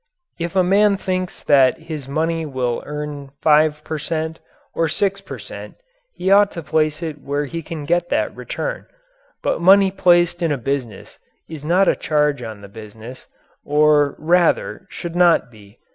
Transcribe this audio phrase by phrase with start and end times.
[0.39, 4.39] If a man thinks that his money will earn 5 per cent,
[4.73, 5.75] or 6 per cent,
[6.11, 8.87] he ought to place it where he can get that return,
[9.43, 13.27] but money placed in a business is not a charge on the business
[13.63, 15.77] or, rather, should not be.